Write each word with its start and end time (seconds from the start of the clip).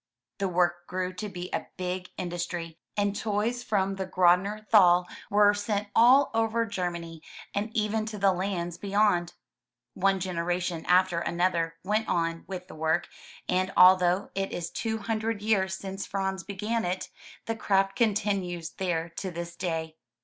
The 0.39 0.47
work 0.47 0.87
grew 0.87 1.13
to 1.13 1.29
be 1.29 1.51
a 1.53 1.67
big 1.77 2.09
industry, 2.17 2.79
and 2.97 3.15
toys 3.15 3.61
from 3.61 3.97
the 3.97 4.07
Grodner 4.07 4.65
Thai 4.71 5.03
were 5.29 5.53
sent 5.53 5.89
all 5.95 6.31
over 6.33 6.65
Germany, 6.65 7.21
and 7.53 7.69
even 7.77 8.07
to 8.07 8.17
the 8.17 8.33
lands 8.33 8.79
beyond. 8.79 9.35
One 9.93 10.19
generation 10.19 10.87
after 10.87 11.19
another 11.19 11.75
went 11.83 12.09
on 12.09 12.45
with 12.47 12.67
the 12.67 12.73
work, 12.73 13.09
and 13.47 13.71
although 13.77 14.31
it 14.33 14.51
is 14.51 14.71
two 14.71 14.97
hundred 14.97 15.43
years 15.43 15.75
since 15.75 16.07
Franz 16.07 16.43
began 16.43 16.83
it, 16.83 17.09
the 17.45 17.55
craft 17.55 17.95
continues 17.95 18.71
there 18.71 19.07
to 19.17 19.29
this 19.29 19.55
day. 19.55 19.97